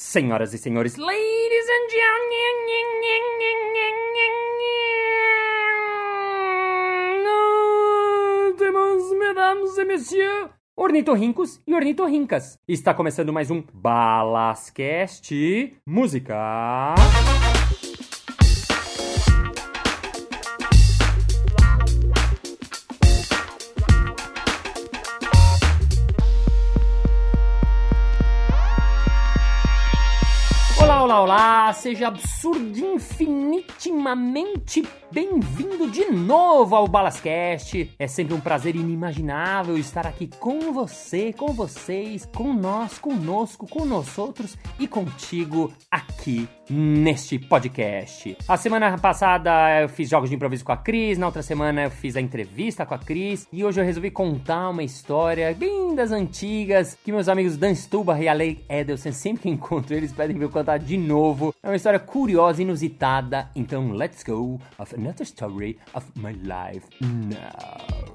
[0.00, 2.68] Senhoras e senhores, ladies and gentlemen,
[9.18, 12.56] mesdames et messieurs, ornitorrincos e ornitorrincas.
[12.68, 15.34] Está começando mais um Balascast
[15.84, 16.94] Música.
[31.18, 31.72] Olá!
[31.72, 37.90] Seja absurdo infinitimamente bem-vindo de novo ao Balascast.
[37.98, 43.84] É sempre um prazer inimaginável estar aqui com você, com vocês, com nós, conosco, com
[43.84, 48.36] nós outros e contigo aqui neste podcast.
[48.46, 51.90] A semana passada eu fiz jogos de improviso com a Cris, na outra semana eu
[51.90, 56.12] fiz a entrevista com a Cris e hoje eu resolvi contar uma história bem das
[56.12, 60.44] antigas que meus amigos Dan Stubar e Ale Edelson, sempre que encontro eles, pedem pra
[60.46, 61.54] eu contar de novo.
[61.62, 68.14] É uma história curiosa, inusitada, então let's go of another story of my life now.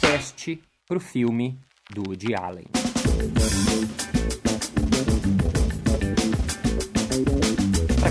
[0.00, 1.58] Teste pro filme
[1.94, 3.71] do Woody Allen.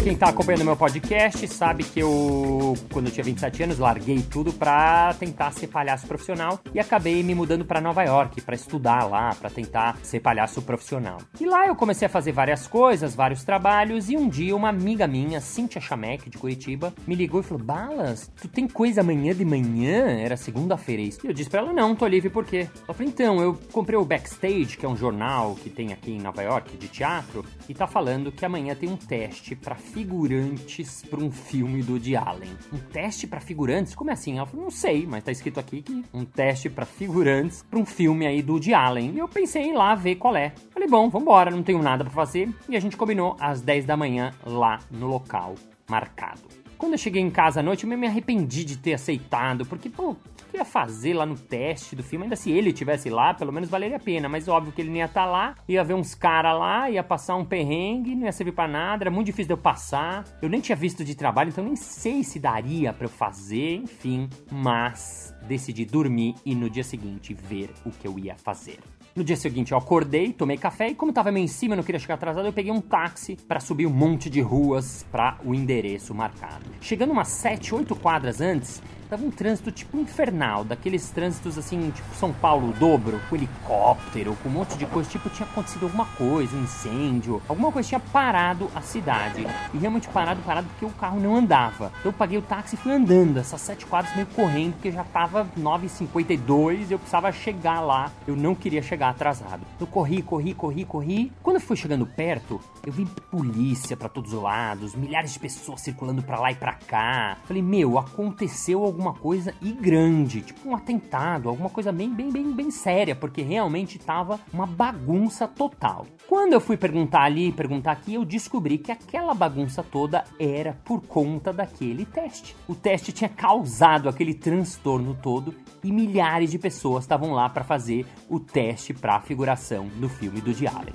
[0.03, 4.51] Quem tá acompanhando meu podcast, sabe que eu, quando eu tinha 27 anos, larguei tudo
[4.51, 9.35] pra tentar ser palhaço profissional e acabei me mudando pra Nova York pra estudar lá,
[9.35, 11.19] pra tentar ser palhaço profissional.
[11.39, 15.05] E lá eu comecei a fazer várias coisas, vários trabalhos e um dia uma amiga
[15.05, 19.45] minha, Cíntia Chamek, de Curitiba, me ligou e falou: Balas, tu tem coisa amanhã de
[19.45, 20.19] manhã?
[20.19, 21.19] Era segunda-feira isso.
[21.23, 22.67] E eu disse pra ela: Não, tô livre por quê?
[22.87, 26.19] Ela falou: Então, eu comprei o Backstage, que é um jornal que tem aqui em
[26.19, 31.19] Nova York de teatro, e tá falando que amanhã tem um teste pra figurantes para
[31.19, 32.51] um filme do Woody Allen.
[32.71, 33.93] Um teste para figurantes?
[33.93, 34.37] Como é assim?
[34.37, 37.85] Ela falou, não sei, mas tá escrito aqui que um teste para figurantes para um
[37.85, 39.11] filme aí do Woody Allen.
[39.13, 40.53] E eu pensei em ir lá ver qual é.
[40.71, 42.49] Falei, bom, vambora, não tenho nada para fazer.
[42.69, 45.55] E a gente combinou às 10 da manhã lá no local
[45.89, 46.41] marcado.
[46.77, 50.15] Quando eu cheguei em casa à noite, eu me arrependi de ter aceitado, porque, pô,
[50.51, 52.25] que ia fazer lá no teste do filme?
[52.25, 54.27] Ainda se ele tivesse lá, pelo menos valeria a pena.
[54.27, 57.35] Mas óbvio que ele não ia estar lá, ia ver uns caras lá, ia passar
[57.35, 60.25] um perrengue, não ia servir pra nada, era muito difícil de eu passar.
[60.41, 64.29] Eu nem tinha visto de trabalho, então nem sei se daria para eu fazer, enfim.
[64.51, 68.79] Mas decidi dormir e no dia seguinte ver o que eu ia fazer.
[69.13, 71.83] No dia seguinte eu acordei, tomei café e como tava meio em cima, eu não
[71.83, 75.53] queria chegar atrasado, eu peguei um táxi para subir um monte de ruas para o
[75.53, 76.63] endereço marcado.
[76.79, 82.15] Chegando umas 7, 8 quadras antes, tava um trânsito tipo infernal, daqueles trânsitos assim, tipo
[82.15, 86.55] São Paulo dobro, com helicóptero, com um monte de coisa, tipo tinha acontecido alguma coisa,
[86.55, 89.45] um incêndio, alguma coisa tinha parado a cidade.
[89.73, 91.91] E realmente parado, parado porque o carro não andava.
[91.99, 95.03] Então eu paguei o táxi e fui andando, essas 7 quadras meio correndo, porque já
[95.03, 98.09] tava 9h52 e eu precisava chegar lá.
[98.25, 99.63] Eu não queria chegar atrasado.
[99.77, 101.33] Eu corri, corri, corri, corri.
[101.43, 105.81] Quando eu fui chegando perto, eu vi polícia para todos os lados, milhares de pessoas
[105.81, 107.37] circulando para lá e para cá.
[107.43, 112.51] Falei, meu, aconteceu alguma coisa e grande, tipo um atentado, alguma coisa bem, bem, bem,
[112.51, 116.05] bem séria, porque realmente tava uma bagunça total.
[116.27, 121.01] Quando eu fui perguntar ali, perguntar aqui, eu descobri que aquela bagunça toda era por
[121.01, 122.55] conta daquele teste.
[122.67, 128.05] O teste tinha causado aquele transtorno todo e milhares de pessoas estavam lá para fazer
[128.29, 130.93] o teste para a figuração do filme do Allen.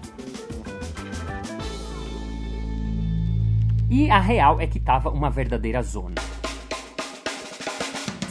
[3.88, 6.25] E a real é que tava uma verdadeira zona.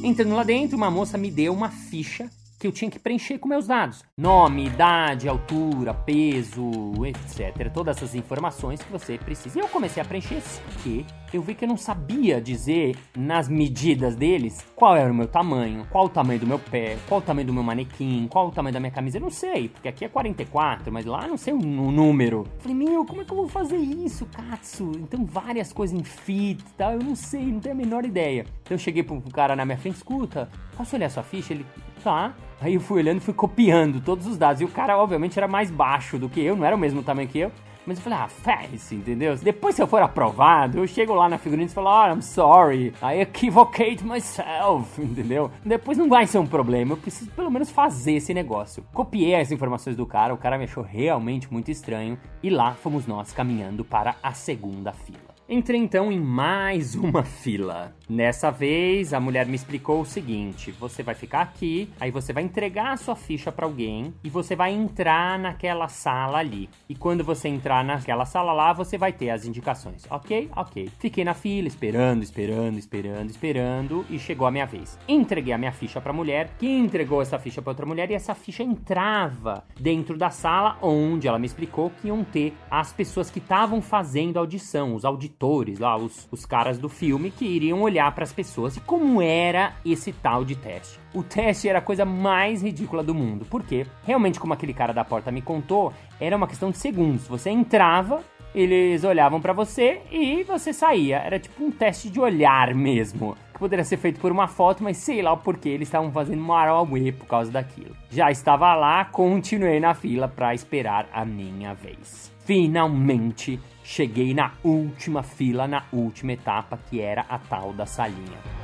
[0.04, 2.30] Entrando lá dentro, uma moça me deu uma ficha
[2.60, 4.04] que eu tinha que preencher com meus dados.
[4.14, 7.72] Nome, idade, altura, peso, etc.
[7.72, 9.58] Todas essas informações que você precisa.
[9.58, 10.42] E eu comecei a preencher
[10.82, 15.26] que eu vi que eu não sabia dizer nas medidas deles qual era o meu
[15.26, 18.50] tamanho, qual o tamanho do meu pé, qual o tamanho do meu manequim, qual o
[18.50, 19.16] tamanho da minha camisa.
[19.16, 22.46] Eu não sei, porque aqui é 44, mas lá não sei o número.
[22.58, 24.92] falei, meu, como é que eu vou fazer isso, Katsu?
[24.96, 28.44] Então várias coisas em fit e tal, eu não sei, não tenho a menor ideia.
[28.62, 31.54] Então eu cheguei pro cara na minha frente, escuta, posso olhar sua ficha?
[31.54, 31.64] Ele,
[32.04, 32.34] tá.
[32.60, 34.60] Aí eu fui olhando e fui copiando todos os dados.
[34.60, 37.28] E o cara, obviamente, era mais baixo do que eu, não era o mesmo tamanho
[37.28, 37.50] que eu.
[37.86, 39.36] Mas eu falei, ah, faz, entendeu?
[39.36, 42.92] Depois se eu for aprovado, eu chego lá na figurina e falo, oh, I'm sorry,
[43.02, 45.50] I equivocate myself, entendeu?
[45.64, 48.84] Depois não vai ser um problema, eu preciso pelo menos fazer esse negócio.
[48.92, 53.06] Copiei as informações do cara, o cara me achou realmente muito estranho, e lá fomos
[53.06, 55.29] nós caminhando para a segunda fila.
[55.52, 57.92] Entrei então em mais uma fila.
[58.08, 62.44] Nessa vez, a mulher me explicou o seguinte: você vai ficar aqui, aí você vai
[62.44, 66.70] entregar a sua ficha para alguém e você vai entrar naquela sala ali.
[66.88, 70.06] E quando você entrar naquela sala lá, você vai ter as indicações.
[70.08, 70.48] Ok?
[70.54, 70.88] Ok.
[71.00, 74.96] Fiquei na fila esperando, esperando, esperando, esperando e chegou a minha vez.
[75.08, 78.14] Entreguei a minha ficha para a mulher, que entregou essa ficha para outra mulher e
[78.14, 83.30] essa ficha entrava dentro da sala onde ela me explicou que iam ter as pessoas
[83.30, 87.80] que estavam fazendo audição, os auditores atores lá, os, os caras do filme, que iriam
[87.80, 91.00] olhar para as pessoas e como era esse tal de teste.
[91.14, 95.02] O teste era a coisa mais ridícula do mundo, porque realmente, como aquele cara da
[95.02, 97.26] porta me contou, era uma questão de segundos.
[97.26, 98.22] Você entrava,
[98.54, 101.16] eles olhavam para você e você saía.
[101.16, 103.34] Era tipo um teste de olhar mesmo.
[103.54, 106.42] Que poderia ser feito por uma foto, mas sei lá o porquê eles estavam fazendo
[106.42, 107.96] marauê por causa daquilo.
[108.10, 112.30] Já estava lá, continuei na fila para esperar a minha vez.
[112.44, 113.58] Finalmente
[113.90, 118.59] cheguei na última fila, na última etapa, que era a tal da salinha.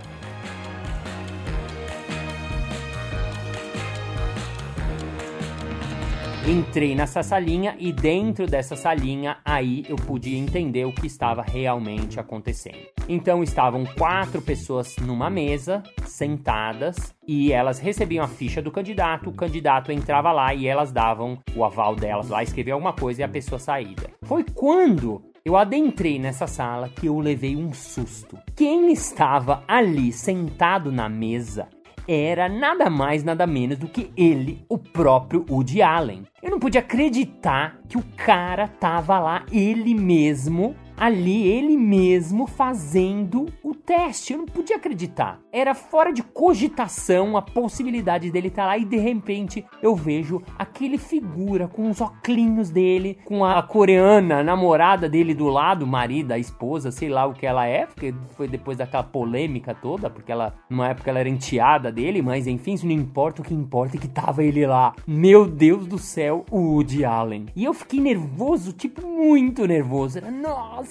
[6.49, 12.21] Entrei nessa salinha e dentro dessa salinha aí eu pude entender o que estava realmente
[12.21, 12.87] acontecendo.
[13.09, 19.35] Então estavam quatro pessoas numa mesa, sentadas, e elas recebiam a ficha do candidato, o
[19.35, 23.29] candidato entrava lá e elas davam o aval delas lá, escrevia alguma coisa e a
[23.29, 23.97] pessoa saía.
[24.23, 28.39] Foi quando eu adentrei nessa sala que eu levei um susto.
[28.55, 31.69] Quem estava ali sentado na mesa
[32.07, 36.25] era nada mais, nada menos do que ele, o próprio Woody Allen.
[36.43, 43.47] Eu não podia acreditar que o cara tava lá, ele mesmo, ali, ele mesmo fazendo
[43.63, 45.41] o teste, eu não podia acreditar.
[45.53, 50.43] Era fora de cogitação a possibilidade dele estar tá lá e de repente eu vejo
[50.59, 56.39] aquele figura com os oclinhos dele, com a coreana namorada dele do lado, marido, a
[56.39, 60.55] esposa, sei lá o que ela é, porque foi depois daquela polêmica toda, porque ela,
[60.69, 64.01] numa época ela era enteada dele, mas enfim, isso não importa, o que importa é
[64.01, 64.95] que tava ele lá.
[65.07, 67.47] Meu Deus do céu, o Woody Allen.
[67.55, 70.19] E eu fiquei nervoso, tipo, muito nervoso.
[70.19, 70.86] Era, nossa,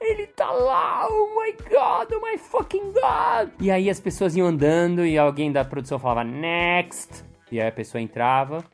[0.00, 3.50] ele tá lá, oh my god, oh my fucking god.
[3.60, 7.24] E aí as pessoas iam andando e alguém da produção falava, next.
[7.50, 8.64] E aí a pessoa entrava,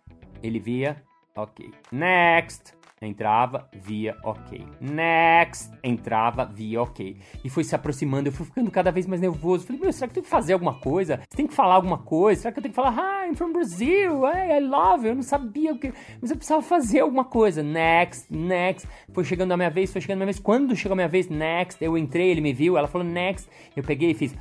[0.42, 1.02] ele via,
[1.36, 2.74] ok, next
[3.06, 4.64] entrava, via ok.
[4.80, 7.16] Next, entrava, via ok.
[7.44, 9.66] E foi se aproximando, eu fui ficando cada vez mais nervoso.
[9.66, 11.20] Falei, meu, será que eu tenho que fazer alguma coisa?
[11.28, 12.42] Você tem que falar alguma coisa?
[12.42, 15.12] Será que eu tenho que falar, hi, I'm from Brazil, hey, I love you?
[15.12, 17.62] Eu não sabia o que, mas eu precisava fazer alguma coisa.
[17.62, 18.88] Next, next.
[19.12, 20.38] Foi chegando a minha vez, foi chegando a minha vez.
[20.38, 23.48] Quando chegou a minha vez, next, eu entrei, ele me viu, ela falou next.
[23.76, 24.34] Eu peguei e fiz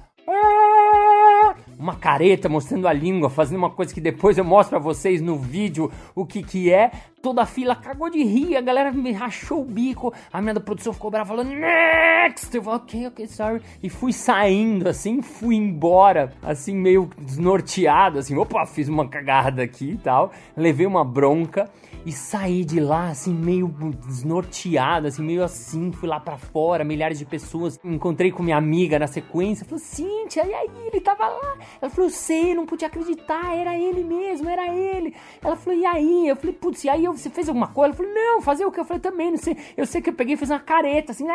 [1.83, 5.37] uma careta mostrando a língua, fazendo uma coisa que depois eu mostro pra vocês no
[5.37, 6.89] vídeo o que que é.
[7.21, 10.13] Toda a fila cagou de rir, a galera me rachou o bico.
[10.31, 12.55] A minha da produção ficou brava falando, next!
[12.55, 13.61] Eu falei, ok, ok, sorry.
[13.81, 19.91] E fui saindo, assim, fui embora, assim, meio desnorteado, assim, opa, fiz uma cagada aqui
[19.91, 20.31] e tal.
[20.55, 21.69] Levei uma bronca
[22.05, 23.67] e saí de lá, assim, meio
[24.05, 27.79] desnorteado, assim, meio assim, fui lá para fora, milhares de pessoas.
[27.83, 30.69] Encontrei com minha amiga na sequência, falou, Cíntia, e aí?
[30.91, 31.57] Ele tava lá.
[31.81, 35.13] Ela falou, eu sei, não podia acreditar, era ele mesmo, era ele.
[35.41, 36.27] Ela falou, e aí?
[36.27, 37.89] Eu falei, putz, e aí você fez alguma coisa?
[37.89, 38.79] Ela falou, não, fazer o que?
[38.79, 39.55] Eu falei, também, não sei.
[39.77, 41.25] Eu sei que eu peguei e fiz uma careta, assim,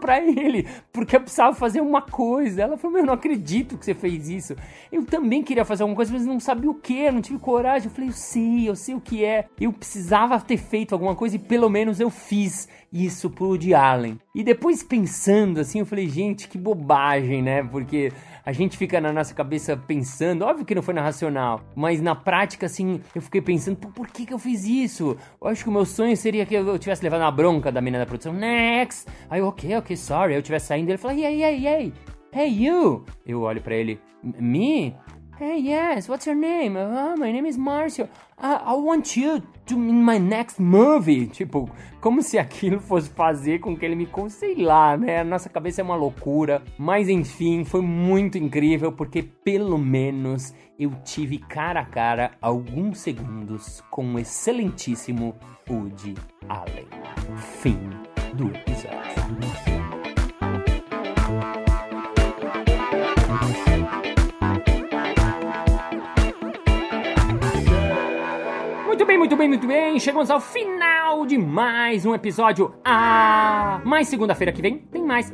[0.00, 2.62] pra ele, porque eu precisava fazer uma coisa.
[2.62, 4.56] Ela falou, meu, eu não acredito que você fez isso.
[4.90, 7.88] Eu também queria fazer alguma coisa, mas não sabia o que, não tive coragem.
[7.88, 11.36] Eu falei, eu sei, eu sei o que é eu precisava ter feito alguma coisa
[11.36, 14.18] e pelo menos eu fiz isso pro Woody Allen.
[14.34, 17.62] E depois pensando assim, eu falei, gente, que bobagem, né?
[17.62, 18.12] Porque
[18.44, 22.14] a gente fica na nossa cabeça pensando, óbvio que não foi na racional, mas na
[22.14, 25.16] prática, assim, eu fiquei pensando, por que que eu fiz isso?
[25.40, 28.04] Eu acho que o meu sonho seria que eu tivesse levado a bronca da menina
[28.04, 29.06] da produção, next!
[29.28, 31.92] Aí eu, ok, ok, sorry, eu tivesse saindo, ele falou, hey, hey, hey,
[32.32, 33.04] hey, you!
[33.26, 34.94] Eu olho para ele, me?
[35.40, 36.76] Hey, yes, what's your name?
[36.76, 38.08] Oh, my name is Marcio.
[38.36, 41.26] Uh, I want you to in my next movie.
[41.32, 44.08] Tipo, como se aquilo fosse fazer com que ele me.
[44.30, 45.20] Sei lá, né?
[45.20, 46.60] A nossa cabeça é uma loucura.
[46.76, 53.80] Mas enfim, foi muito incrível porque pelo menos eu tive cara a cara alguns segundos
[53.92, 55.36] com o excelentíssimo
[55.70, 56.14] Woody
[56.48, 56.88] Allen.
[57.60, 57.78] Fim
[58.34, 59.47] do episódio.
[69.38, 70.00] Bem, muito bem.
[70.00, 72.74] Chegamos ao final de mais um episódio.
[72.84, 75.32] Ah, mas segunda-feira que vem tem mais.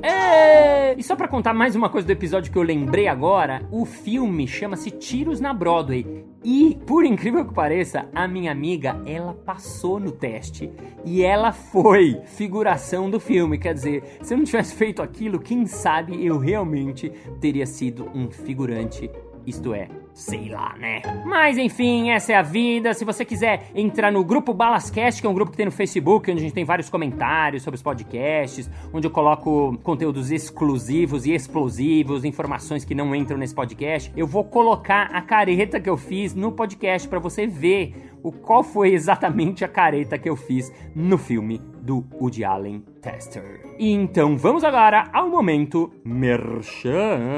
[0.95, 4.47] E só para contar mais uma coisa do episódio que eu lembrei agora, o filme
[4.47, 6.23] chama-se Tiros na Broadway.
[6.45, 10.71] E, por incrível que pareça, a minha amiga, ela passou no teste
[11.03, 13.57] e ela foi figuração do filme.
[13.57, 17.09] Quer dizer, se eu não tivesse feito aquilo, quem sabe eu realmente
[17.41, 19.11] teria sido um figurante,
[19.47, 21.03] isto é, sei lá, né?
[21.27, 22.95] Mas enfim, essa é a vida.
[22.95, 26.31] Se você quiser entrar no grupo Balascast, que é um grupo que tem no Facebook,
[26.31, 31.35] onde a gente tem vários comentários sobre os podcasts, onde eu coloco conteúdos exclusivos e
[31.35, 36.33] explosivos, informações que não entram nesse podcast, eu vou colocar a careta que eu fiz
[36.33, 41.19] no podcast para você ver o qual foi exatamente a careta que eu fiz no
[41.19, 43.61] filme do Woody Allen Tester.
[43.79, 47.37] Então vamos agora ao momento Merchan.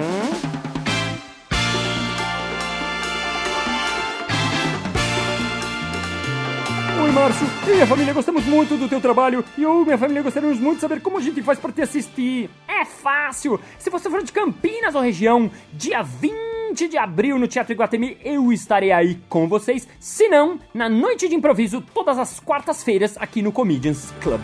[7.16, 7.46] Márcio.
[7.66, 9.42] E minha família gostamos muito do teu trabalho.
[9.56, 11.80] E eu e minha família gostaríamos muito de saber como a gente faz para te
[11.80, 12.50] assistir.
[12.68, 13.58] É fácil.
[13.78, 18.52] Se você for de Campinas ou região, dia 20 de abril no Teatro Iguatemi, eu
[18.52, 19.88] estarei aí com vocês.
[19.98, 24.42] Se não, na noite de improviso, todas as quartas-feiras aqui no Comedians Club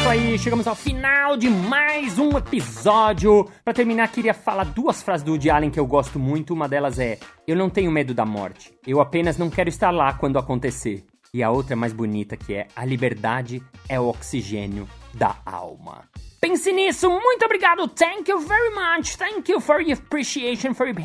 [0.00, 3.46] isso aí, chegamos ao final de mais um episódio.
[3.62, 6.54] Para terminar, queria falar duas frases do Woody Allen que eu gosto muito.
[6.54, 8.72] Uma delas é: Eu não tenho medo da morte.
[8.86, 11.04] Eu apenas não quero estar lá quando acontecer.
[11.32, 16.08] E a outra é mais bonita que é: A liberdade é o oxigênio da alma.
[16.40, 20.98] Pense nisso, muito obrigado, thank you very much, thank you for your appreciation for your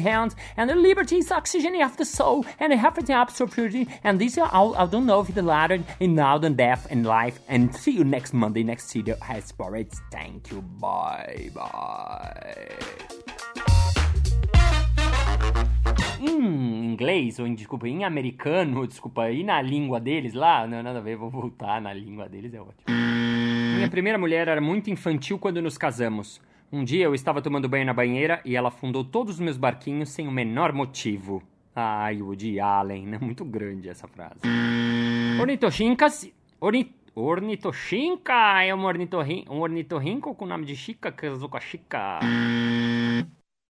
[0.00, 4.18] hands and the liberty is oxygen of the soul and the happiness of purity and
[4.18, 7.38] this is all I don't know if the latter in now and death and life
[7.48, 9.92] and see you next Monday next video has it.
[10.10, 12.74] thank you, bye bye.
[16.20, 16.59] Em
[17.00, 21.02] inglês, ou em, desculpa, em americano, desculpa, e na língua deles lá, não, nada a
[21.02, 22.84] ver, vou voltar na língua deles, é ótimo.
[22.86, 26.40] Minha primeira mulher era muito infantil quando nos casamos.
[26.70, 30.10] Um dia eu estava tomando banho na banheira e ela afundou todos os meus barquinhos
[30.10, 31.42] sem o menor motivo.
[31.74, 34.40] Ai, Woody Allen, é muito grande essa frase.
[35.40, 36.30] Ornitoshincas...
[36.60, 36.94] Ornit...
[37.12, 42.20] Ornitoshinka é um ornitorrinco, um ornitorrinco com o nome de Chica, casou com a Chica.